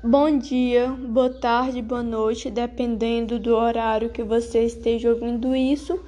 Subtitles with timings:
[0.00, 5.98] Bom dia, boa tarde, boa noite, dependendo do horário que você esteja ouvindo isso.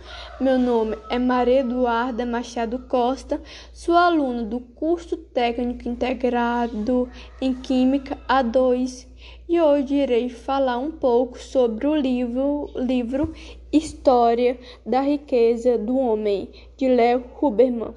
[0.41, 3.43] Meu nome é Maria Eduarda Machado Costa,
[3.73, 7.09] sou aluna do curso técnico integrado
[7.41, 9.09] em Química A2
[9.49, 13.35] e hoje irei falar um pouco sobre o livro, livro
[13.73, 17.93] História da Riqueza do Homem, de Léo Huberman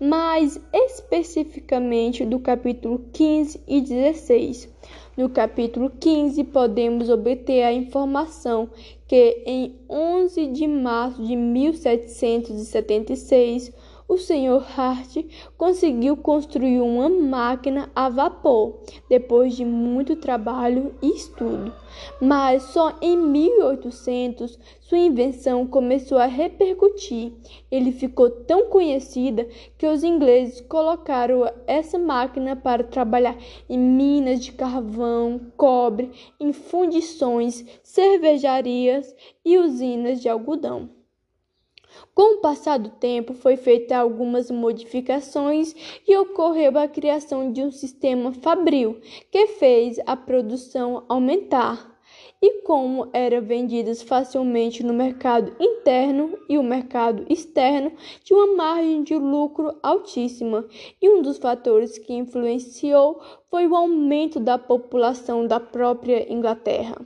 [0.00, 4.68] mais especificamente do capítulo 15 e 16.
[5.16, 8.68] No capítulo 15, podemos obter a informação
[9.06, 13.72] que em 11 de março de 1776,
[14.14, 14.64] o Sr.
[14.76, 15.16] Hart
[15.58, 18.78] conseguiu construir uma máquina a vapor
[19.10, 21.72] depois de muito trabalho e estudo.
[22.20, 27.32] Mas só em 1800 sua invenção começou a repercutir.
[27.68, 33.36] Ele ficou tão conhecida que os ingleses colocaram essa máquina para trabalhar
[33.68, 39.12] em minas de carvão, cobre, em fundições, cervejarias
[39.44, 41.03] e usinas de algodão.
[42.14, 45.74] Com o passar do tempo, foi feita algumas modificações
[46.06, 49.00] e ocorreu a criação de um sistema fabril
[49.32, 51.93] que fez a produção aumentar.
[52.46, 57.90] E como eram vendidas facilmente no mercado interno e o mercado externo,
[58.22, 60.66] tinha uma margem de lucro altíssima.
[61.00, 63.18] E um dos fatores que influenciou
[63.50, 67.00] foi o aumento da população da própria Inglaterra.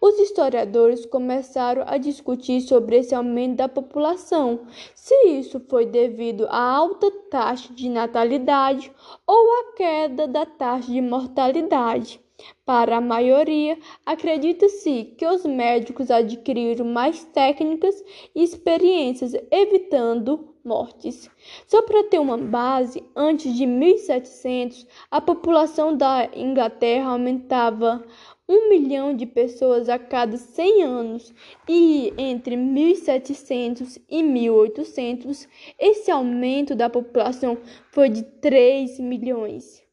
[0.00, 4.60] Os historiadores começaram a discutir sobre esse aumento da população,
[4.94, 8.92] se isso foi devido à alta taxa de natalidade
[9.26, 12.24] ou à queda da taxa de mortalidade.
[12.64, 21.30] Para a maioria, acredita-se que os médicos adquiriram mais técnicas e experiências, evitando mortes.
[21.66, 28.04] Só para ter uma base, antes de 1700, a população da Inglaterra aumentava
[28.48, 31.34] um milhão de pessoas a cada 100 anos,
[31.68, 35.48] e entre 1700 e 1800,
[35.78, 37.56] esse aumento da população
[37.90, 39.85] foi de 3 milhões.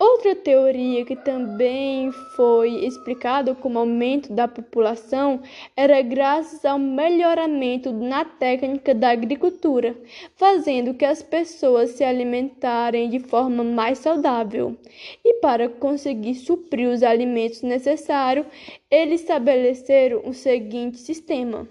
[0.00, 5.42] Outra teoria que também foi explicada como aumento da população
[5.76, 9.96] era graças ao melhoramento na técnica da agricultura,
[10.36, 14.76] fazendo que as pessoas se alimentarem de forma mais saudável.
[15.24, 18.46] E para conseguir suprir os alimentos necessários,
[18.88, 21.68] eles estabeleceram o seguinte sistema.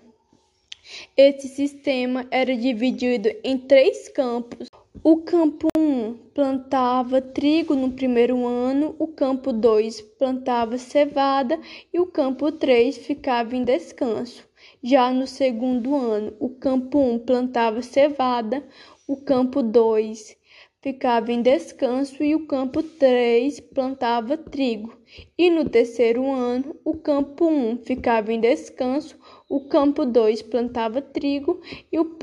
[1.15, 4.67] Esse sistema era dividido em três campos.
[5.03, 5.76] O campo 1
[6.37, 11.59] plantava trigo no primeiro ano, o campo 2 plantava cevada
[11.91, 14.47] e o campo 3 ficava em descanso.
[14.83, 18.63] Já no segundo ano, o campo 1 plantava cevada,
[19.07, 20.37] o campo 2
[20.81, 24.95] ficava em descanso e o campo 3 plantava trigo.
[25.37, 29.17] E no terceiro ano, o campo 1 ficava em descanso,
[29.49, 31.61] o campo 2 plantava trigo
[31.91, 32.17] e o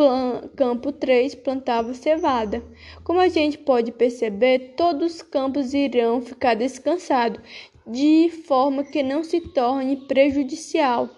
[0.54, 2.62] campo 3 plantava cevada.
[3.02, 7.40] Como a gente pode perceber, todos os campos irão ficar descansados,
[7.86, 11.10] de forma que não se torne prejudicial.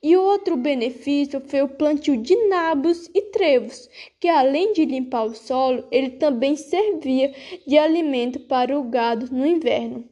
[0.00, 5.34] E outro benefício foi o plantio de nabos e trevos, que além de limpar o
[5.34, 7.34] solo, ele também servia
[7.66, 10.08] de alimento para o gado no inverno.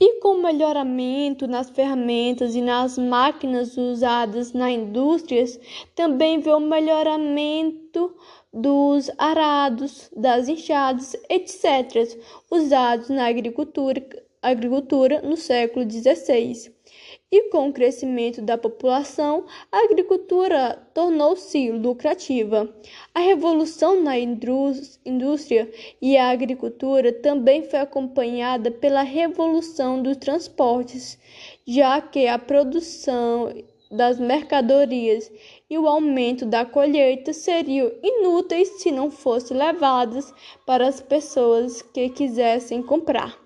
[0.00, 5.60] E com o melhoramento nas ferramentas e nas máquinas usadas na indústrias,
[5.94, 8.14] também vê o melhoramento
[8.50, 12.18] dos arados, das enxadas, etc.,
[12.50, 14.02] usados na agricultura,
[14.40, 16.75] agricultura no século XVI.
[17.30, 22.72] E com o crescimento da população, a agricultura tornou-se lucrativa.
[23.12, 25.68] A revolução na indústria
[26.00, 31.18] e a agricultura também foi acompanhada pela revolução dos transportes,
[31.66, 33.52] já que a produção
[33.90, 35.30] das mercadorias
[35.68, 40.32] e o aumento da colheita seriam inúteis se não fossem levadas
[40.64, 43.45] para as pessoas que quisessem comprar.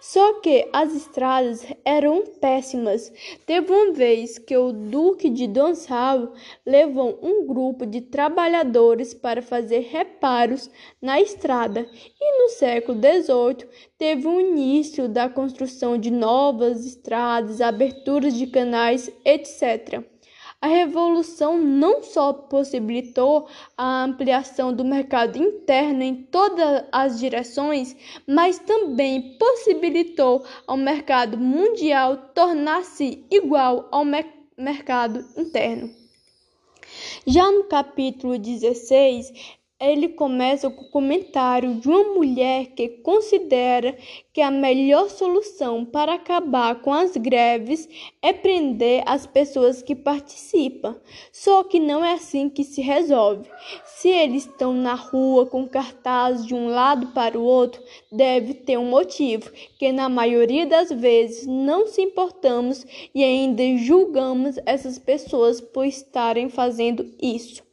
[0.00, 3.12] Só que as estradas eram péssimas.
[3.44, 6.32] Teve uma vez que o Duque de Donsal
[6.64, 11.86] levou um grupo de trabalhadores para fazer reparos na estrada,
[12.20, 13.68] e no século XVIII
[13.98, 20.04] teve o início da construção de novas estradas, aberturas de canais, etc.
[20.60, 27.94] A revolução não só possibilitou a ampliação do mercado interno em todas as direções,
[28.26, 34.26] mas também possibilitou ao mercado mundial tornar-se igual ao mer
[34.56, 35.90] mercado interno.
[37.26, 43.94] Já no capítulo 16, ele começa com o comentário de uma mulher que considera
[44.32, 47.86] que a melhor solução para acabar com as greves
[48.22, 50.96] é prender as pessoas que participam.
[51.30, 53.50] Só que não é assim que se resolve.
[53.84, 58.78] Se eles estão na rua com cartazes de um lado para o outro, deve ter
[58.78, 65.60] um motivo, que na maioria das vezes não se importamos e ainda julgamos essas pessoas
[65.60, 67.65] por estarem fazendo isso.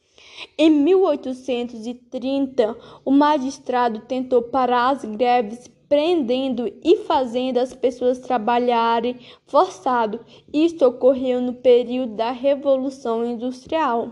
[0.58, 2.76] Em 1830,
[3.06, 10.20] o magistrado tentou parar as greves prendendo e fazendo as pessoas trabalharem forçado.
[10.52, 14.10] Isto ocorreu no período da Revolução Industrial.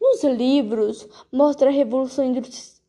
[0.00, 2.24] Nos livros, mostra a Revolução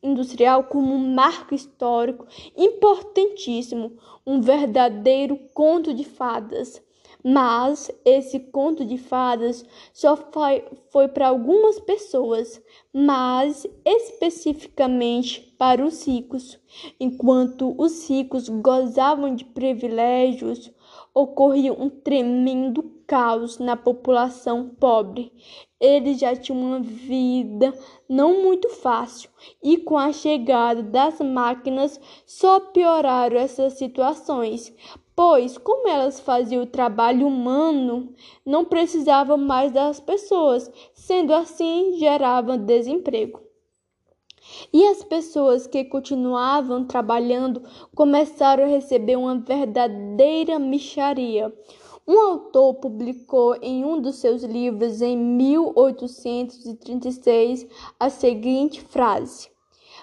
[0.03, 2.27] Industrial como um marco histórico
[2.57, 3.93] importantíssimo,
[4.25, 6.81] um verdadeiro conto de fadas.
[7.23, 12.61] Mas esse conto de fadas só foi, foi para algumas pessoas,
[12.93, 16.57] mas especificamente para os ricos.
[16.97, 20.71] Enquanto os ricos gozavam de privilégios,
[21.13, 25.33] ocorria um tremendo caos na população pobre.
[25.79, 27.73] Eles já tinham uma vida
[28.07, 29.29] não muito fácil
[29.63, 34.73] e com a chegada das máquinas só pioraram essas situações
[35.19, 38.13] pois, como elas faziam o trabalho humano,
[38.45, 43.41] não precisavam mais das pessoas, sendo assim, geravam desemprego.
[44.71, 47.61] E as pessoas que continuavam trabalhando
[47.93, 51.53] começaram a receber uma verdadeira micharia.
[52.07, 57.67] Um autor publicou em um dos seus livros em 1836
[57.99, 59.49] a seguinte frase: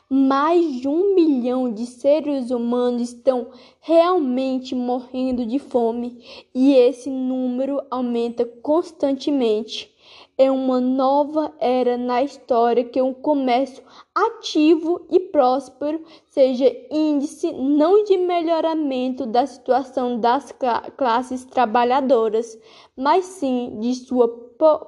[0.08, 3.48] mais de um milhão de seres humanos estão
[3.80, 6.22] realmente morrendo de fome
[6.54, 9.92] e esse número aumenta constantemente.
[10.38, 13.82] É uma nova era na história que um comércio
[14.14, 20.54] ativo e próspero seja índice não de melhoramento da situação das
[20.96, 22.56] classes trabalhadoras,
[22.94, 24.86] mas sim de sua po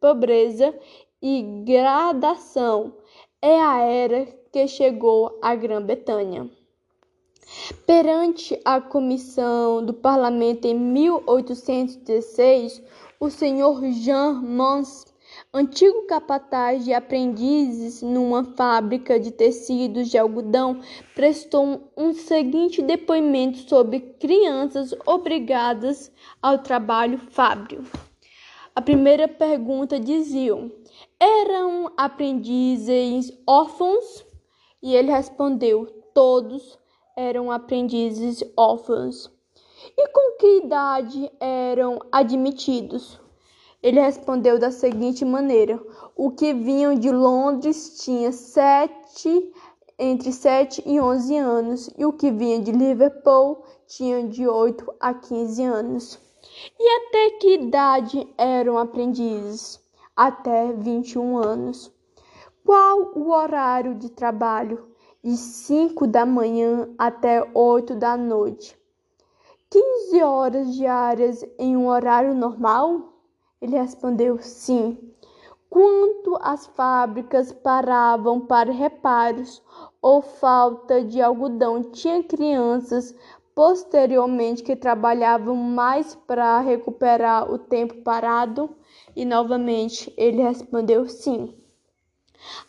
[0.00, 0.74] pobreza
[1.22, 2.92] e gradação
[3.44, 6.48] é a era que chegou à Grã-Bretanha.
[7.84, 12.82] Perante a comissão do parlamento em 1816,
[13.20, 15.04] o senhor Jean Mons,
[15.52, 20.80] antigo capataz de aprendizes numa fábrica de tecidos de algodão,
[21.14, 26.10] prestou um seguinte depoimento sobre crianças obrigadas
[26.40, 27.84] ao trabalho fábril.
[28.76, 30.52] A primeira pergunta dizia:
[31.20, 34.26] eram aprendizes órfãos?
[34.82, 36.76] E ele respondeu: Todos
[37.16, 39.30] eram aprendizes órfãos.
[39.96, 43.20] E com que idade eram admitidos?
[43.80, 45.80] Ele respondeu da seguinte maneira:
[46.16, 49.52] O que vinham de Londres tinha sete,
[49.96, 55.14] entre 7 e 11 anos, e o que vinha de Liverpool tinha de 8 a
[55.14, 56.24] 15 anos.
[56.78, 59.80] E até que idade eram aprendizes?
[60.14, 61.92] Até 21 anos.
[62.64, 64.88] Qual o horário de trabalho?
[65.22, 68.78] De 5 da manhã até 8 da noite.
[69.70, 73.14] 15 horas diárias em um horário normal?
[73.60, 74.98] Ele respondeu sim.
[75.68, 79.60] Quanto as fábricas paravam para reparos
[80.00, 83.12] ou falta de algodão, tinha crianças
[83.54, 88.76] posteriormente que trabalhavam mais para recuperar o tempo parado?
[89.14, 91.54] E novamente ele respondeu sim.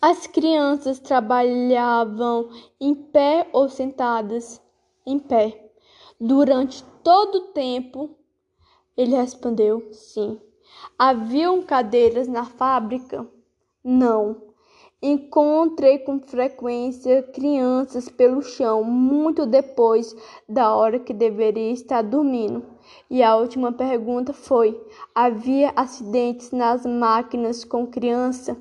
[0.01, 2.49] As crianças trabalhavam
[2.79, 4.61] em pé ou sentadas?
[5.05, 5.71] Em pé.
[6.19, 8.15] Durante todo o tempo?
[8.95, 10.39] Ele respondeu sim.
[10.97, 13.27] Haviam cadeiras na fábrica?
[13.83, 14.54] Não.
[15.01, 20.15] Encontrei com frequência crianças pelo chão muito depois
[20.47, 22.65] da hora que deveria estar dormindo.
[23.09, 24.81] E a última pergunta foi:
[25.13, 28.57] havia acidentes nas máquinas com criança?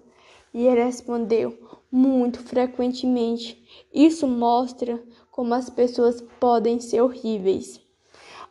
[0.52, 1.56] E ele respondeu:
[1.90, 3.86] muito frequentemente.
[3.94, 5.00] Isso mostra
[5.30, 7.80] como as pessoas podem ser horríveis.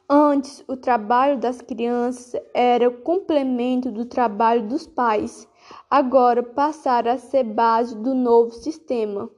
[0.09, 5.47] Antes, o trabalho das crianças era o complemento do trabalho dos pais
[5.89, 9.29] agora passaram a ser base do novo sistema.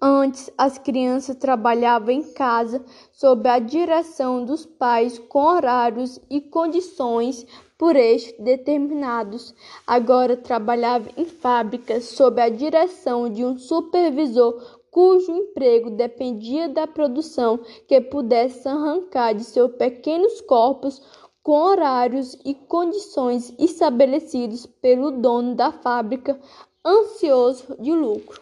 [0.00, 7.46] Antes, as crianças trabalhavam em casa sob a direção dos pais com horários e condições
[7.76, 9.54] por este determinados.
[9.86, 17.58] Agora trabalhavam em fábricas sob a direção de um supervisor cujo emprego dependia da produção
[17.88, 21.02] que pudesse arrancar de seus pequenos corpos
[21.44, 26.40] com horários e condições estabelecidos pelo dono da fábrica
[26.82, 28.40] ansioso de lucro.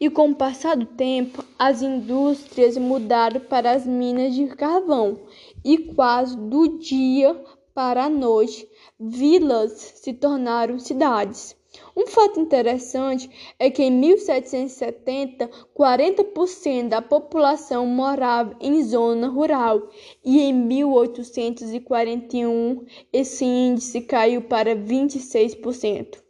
[0.00, 5.18] E com o passar do tempo, as indústrias mudaram para as minas de carvão
[5.64, 7.34] e quase do dia
[7.74, 8.68] para a noite,
[9.00, 11.57] vilas se tornaram cidades.
[11.96, 19.88] Um fato interessante é que em 1770, 40% da população morava em zona rural
[20.24, 26.27] e em 1841 esse índice caiu para 26%.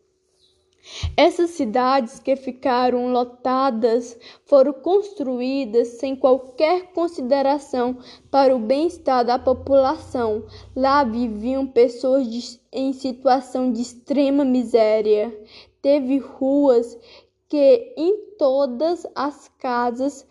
[1.17, 7.99] Essas cidades que ficaram lotadas foram construídas sem qualquer consideração
[8.31, 10.45] para o bem-estar da população.
[10.75, 15.37] Lá viviam pessoas de, em situação de extrema miséria.
[15.83, 16.97] Teve ruas
[17.49, 20.27] que em todas as casas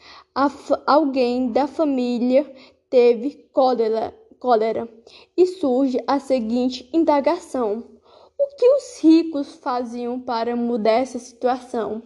[0.85, 2.51] alguém da família
[2.89, 4.87] teve cólera, cólera.
[5.35, 7.96] E surge a seguinte indagação
[8.57, 12.01] que os ricos faziam para mudar essa situação?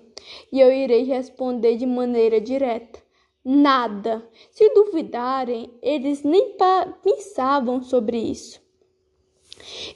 [0.52, 3.00] E eu irei responder de maneira direta:
[3.44, 4.28] nada.
[4.52, 6.56] Se duvidarem, eles nem
[7.02, 8.62] pensavam sobre isso.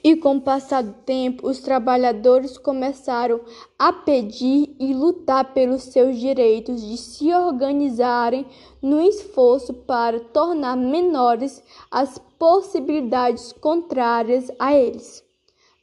[0.03, 3.41] E com o passar do tempo, os trabalhadores começaram
[3.79, 8.45] a pedir e lutar pelos seus direitos de se organizarem
[8.81, 15.24] no esforço para tornar menores as possibilidades contrárias a eles.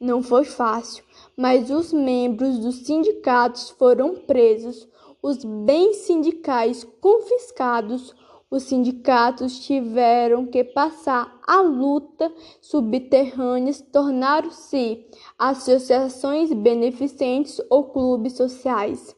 [0.03, 1.05] Não foi fácil,
[1.37, 4.89] mas os membros dos sindicatos foram presos,
[5.23, 8.13] os bens sindicais confiscados,
[8.51, 15.07] os sindicatos tiveram que passar a luta subterrâneas, tornaram-se
[15.39, 19.15] associações beneficentes ou clubes sociais.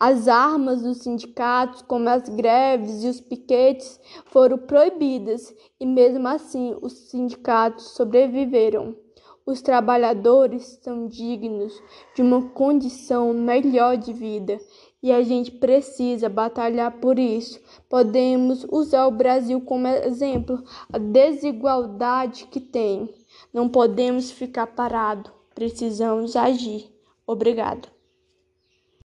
[0.00, 6.74] As armas dos sindicatos, como as greves e os piquetes, foram proibidas e, mesmo assim,
[6.80, 8.96] os sindicatos sobreviveram.
[9.44, 11.82] Os trabalhadores são dignos
[12.14, 14.60] de uma condição melhor de vida
[15.02, 17.60] e a gente precisa batalhar por isso.
[17.88, 23.12] Podemos usar o Brasil como exemplo, a desigualdade que tem.
[23.52, 26.88] Não podemos ficar parados, precisamos agir.
[27.26, 27.91] Obrigado.